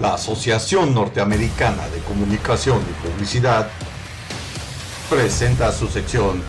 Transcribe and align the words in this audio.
La 0.00 0.14
Asociación 0.14 0.94
Norteamericana 0.94 1.88
de 1.88 1.98
Comunicación 2.02 2.78
y 2.78 3.08
Publicidad 3.08 3.68
presenta 5.10 5.72
su 5.72 5.88
sección 5.88 6.40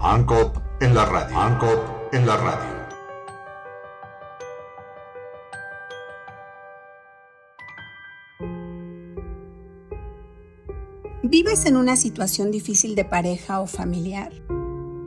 ANCOP 0.00 0.56
en 0.80 0.96
la 0.96 1.04
radio. 1.04 1.38
ANCOP 1.38 2.12
en 2.12 2.26
la 2.26 2.36
radio. 2.36 2.74
¿Vives 11.22 11.66
en 11.66 11.76
una 11.76 11.94
situación 11.94 12.50
difícil 12.50 12.96
de 12.96 13.04
pareja 13.04 13.60
o 13.60 13.68
familiar? 13.68 14.32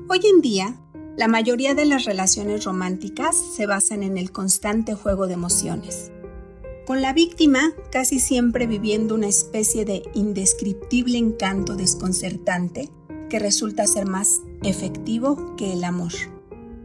Hoy 0.07 0.21
en 0.33 0.39
día, 0.39 0.75
la 1.17 1.27
mayoría 1.27 1.75
de 1.75 1.85
las 1.85 2.05
relaciones 2.05 2.63
románticas 2.63 3.35
se 3.35 3.65
basan 3.65 4.03
en 4.03 4.17
el 4.17 4.31
constante 4.31 4.93
juego 4.93 5.27
de 5.27 5.33
emociones 5.33 6.11
con 6.87 7.01
la 7.01 7.11
víctima 7.11 7.73
casi 7.91 8.21
siempre 8.21 8.65
viviendo 8.65 9.13
una 9.13 9.27
especie 9.27 9.83
de 9.83 10.03
indescriptible 10.13 11.17
encanto 11.17 11.75
desconcertante 11.75 12.89
que 13.29 13.39
resulta 13.39 13.85
ser 13.87 14.07
más 14.07 14.39
efectivo 14.63 15.57
que 15.57 15.73
el 15.73 15.83
amor. 15.83 16.13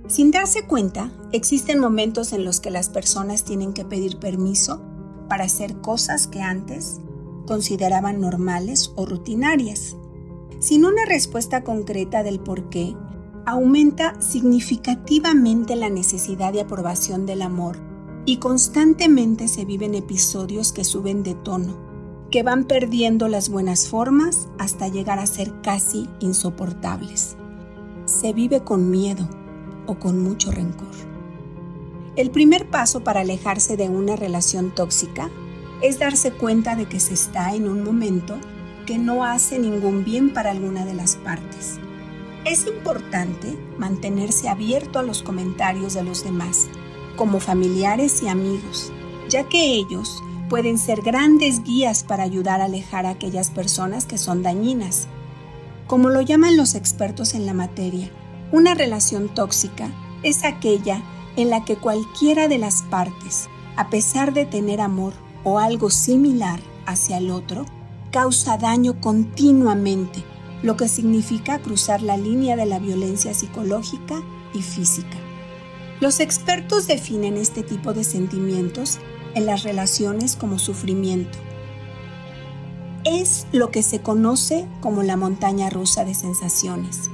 Sin 0.09 0.33
darse 0.33 0.67
cuenta, 0.67 1.13
existen 1.31 1.79
momentos 1.79 2.33
en 2.33 2.45
los 2.45 2.59
que 2.59 2.73
las 2.73 2.89
personas 2.89 3.45
tienen 3.45 3.73
que 3.73 3.85
pedir 3.85 4.19
permiso 4.19 4.83
para 5.29 5.45
hacer 5.45 5.77
cosas 5.77 6.27
que 6.27 6.41
antes 6.41 6.99
consideraban 7.47 8.21
normales 8.21 8.91
o 8.97 9.07
rutinarias. 9.07 9.95
Sin 10.59 10.85
una 10.85 11.05
respuesta 11.07 11.63
concreta 11.63 12.25
del 12.25 12.41
por 12.41 12.71
qué, 12.71 12.97
aumenta 13.47 14.21
significativamente 14.21 15.77
la 15.77 15.91
necesidad 15.91 16.53
de 16.53 16.63
aprobación 16.63 17.25
del 17.25 17.43
amor 17.43 17.92
y 18.25 18.37
constantemente 18.37 19.49
se 19.49 19.65
viven 19.65 19.95
episodios 19.95 20.73
que 20.73 20.85
suben 20.85 21.23
de 21.23 21.35
tono, 21.35 21.77
que 22.31 22.43
van 22.43 22.65
perdiendo 22.65 23.29
las 23.29 23.49
buenas 23.49 23.89
formas 23.89 24.49
hasta 24.59 24.89
llegar 24.89 25.19
a 25.19 25.27
ser 25.27 25.53
casi 25.63 26.09
insoportables. 26.21 27.37
Se 28.05 28.33
vive 28.33 28.61
con 28.63 28.91
miedo 28.91 29.29
o 29.87 29.99
con 29.99 30.23
mucho 30.23 30.53
rencor. 30.53 30.95
El 32.15 32.31
primer 32.31 32.71
paso 32.71 33.03
para 33.03 33.21
alejarse 33.21 33.77
de 33.77 33.89
una 33.89 34.17
relación 34.17 34.71
tóxica 34.71 35.31
es 35.81 35.99
darse 35.99 36.31
cuenta 36.33 36.77
de 36.77 36.87
que 36.87 37.01
se 37.01 37.15
está 37.15 37.55
en 37.55 37.69
un 37.69 37.83
momento 37.83 38.37
que 38.87 38.99
no 38.99 39.25
hace 39.25 39.59
ningún 39.59 40.05
bien 40.05 40.33
para 40.33 40.51
alguna 40.51 40.85
de 40.85 40.95
las 40.95 41.17
partes. 41.17 41.79
Es 42.45 42.67
importante 42.67 43.59
mantenerse 43.79 44.49
abierto 44.49 44.99
a 44.99 45.03
los 45.03 45.23
comentarios 45.23 45.95
de 45.95 46.03
los 46.05 46.25
demás 46.25 46.69
como 47.17 47.41
familiares 47.41 48.23
y 48.23 48.29
amigos, 48.29 48.93
ya 49.29 49.49
que 49.49 49.75
ellos 49.75 50.23
pueden 50.49 50.79
ser 50.79 51.03
grandes 51.03 51.63
guías 51.63 52.05
para 52.05 52.25
ayudar 52.25 52.61
a 52.61 52.65
alejar 52.65 53.07
a 53.07 53.11
aquellas 53.11 53.51
personas 53.51 54.05
que 54.05 54.19
son 54.19 54.43
dañinas. 54.43 55.09
Como 55.87 56.11
lo 56.11 56.21
llaman 56.21 56.57
los 56.57 56.75
expertos 56.75 57.35
en 57.35 57.47
la 57.47 57.55
materia, 57.55 58.11
una 58.53 58.75
relación 58.75 59.29
tóxica 59.29 59.91
es 60.23 60.45
aquella 60.45 61.03
en 61.37 61.49
la 61.49 61.65
que 61.65 61.77
cualquiera 61.77 62.49
de 62.49 62.59
las 62.59 62.83
partes, 62.83 63.49
a 63.77 63.89
pesar 63.89 64.35
de 64.35 64.45
tener 64.45 64.81
amor 64.81 65.15
o 65.45 65.59
algo 65.59 65.91
similar 65.91 66.61
hacia 66.87 67.17
el 67.17 67.31
otro, 67.31 67.65
causa 68.11 68.59
daño 68.59 69.01
continuamente, 69.01 70.23
lo 70.63 70.77
que 70.77 70.89
significa 70.89 71.59
cruzar 71.61 72.03
la 72.03 72.17
línea 72.17 72.57
de 72.57 72.67
la 72.67 72.79
violencia 72.79 73.33
psicológica 73.33 74.23
y 74.53 74.63
física. 74.63 75.17
Los 76.03 76.19
expertos 76.19 76.89
definen 76.89 77.37
este 77.37 77.63
tipo 77.63 77.93
de 77.93 78.03
sentimientos 78.03 78.99
en 79.37 79.47
las 79.47 79.63
relaciones 79.63 80.35
como 80.35 80.59
sufrimiento. 80.59 81.39
Es 83.05 83.47
lo 83.53 83.71
que 83.71 83.85
se 83.85 84.01
conoce 84.01 84.67
como 84.81 85.05
la 85.05 85.17
montaña 85.17 85.71
rusa 85.71 86.05
de 86.05 86.15
sensaciones, 86.15 87.09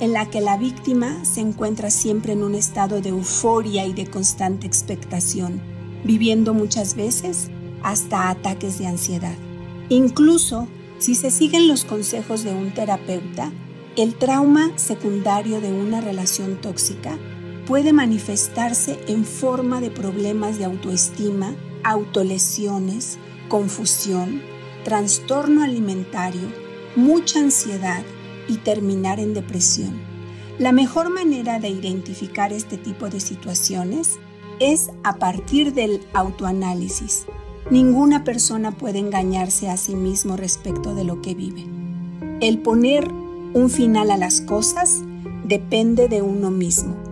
en 0.00 0.14
la 0.14 0.30
que 0.30 0.40
la 0.40 0.56
víctima 0.56 1.22
se 1.26 1.42
encuentra 1.42 1.90
siempre 1.90 2.32
en 2.32 2.42
un 2.42 2.54
estado 2.54 3.02
de 3.02 3.10
euforia 3.10 3.84
y 3.84 3.92
de 3.92 4.06
constante 4.06 4.66
expectación, 4.66 5.60
viviendo 6.02 6.54
muchas 6.54 6.94
veces 6.94 7.50
hasta 7.82 8.30
ataques 8.30 8.78
de 8.78 8.86
ansiedad. 8.86 9.36
Incluso 9.90 10.68
si 10.96 11.16
se 11.16 11.30
siguen 11.30 11.68
los 11.68 11.84
consejos 11.84 12.44
de 12.44 12.54
un 12.54 12.72
terapeuta, 12.72 13.52
el 13.94 14.14
trauma 14.14 14.72
secundario 14.76 15.60
de 15.60 15.70
una 15.70 16.00
relación 16.00 16.58
tóxica 16.62 17.18
puede 17.66 17.92
manifestarse 17.92 18.98
en 19.06 19.24
forma 19.24 19.80
de 19.80 19.90
problemas 19.90 20.58
de 20.58 20.64
autoestima, 20.64 21.54
autolesiones, 21.84 23.18
confusión, 23.48 24.42
trastorno 24.84 25.62
alimentario, 25.62 26.48
mucha 26.96 27.38
ansiedad 27.38 28.02
y 28.48 28.56
terminar 28.58 29.20
en 29.20 29.34
depresión. 29.34 30.00
La 30.58 30.72
mejor 30.72 31.10
manera 31.10 31.58
de 31.60 31.68
identificar 31.68 32.52
este 32.52 32.76
tipo 32.76 33.08
de 33.08 33.20
situaciones 33.20 34.18
es 34.60 34.90
a 35.02 35.16
partir 35.16 35.72
del 35.72 36.00
autoanálisis. 36.12 37.26
Ninguna 37.70 38.22
persona 38.24 38.72
puede 38.72 38.98
engañarse 38.98 39.68
a 39.68 39.76
sí 39.76 39.94
mismo 39.94 40.36
respecto 40.36 40.94
de 40.94 41.04
lo 41.04 41.22
que 41.22 41.34
vive. 41.34 41.64
El 42.40 42.58
poner 42.58 43.08
un 43.54 43.70
final 43.70 44.10
a 44.10 44.16
las 44.16 44.40
cosas 44.40 45.02
depende 45.44 46.08
de 46.08 46.22
uno 46.22 46.50
mismo. 46.50 47.11